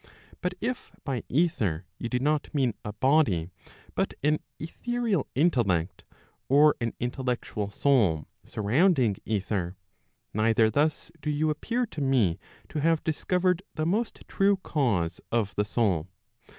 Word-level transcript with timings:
But 0.41 0.55
if 0.61 0.91
by 1.03 1.21
ether 1.29 1.85
you 1.99 2.09
do 2.09 2.17
not 2.17 2.51
mean 2.55 2.73
a 2.83 2.91
body, 2.91 3.51
but 3.93 4.15
an 4.23 4.39
etherial 4.59 5.27
intellect, 5.35 6.05
or 6.49 6.75
an 6.81 6.93
intellectual 6.99 7.69
soul 7.69 8.25
surrounding 8.43 9.17
ether, 9.25 9.77
neither 10.33 10.71
thus 10.71 11.11
do 11.21 11.29
you 11.29 11.51
appear 11.51 11.85
to 11.85 12.01
me 12.01 12.39
to 12.69 12.79
have 12.81 13.03
discovered 13.03 13.61
the 13.75 13.85
most 13.85 14.23
true 14.27 14.57
cause 14.63 15.21
of 15.31 15.53
the 15.53 15.65
soul. 15.65 16.07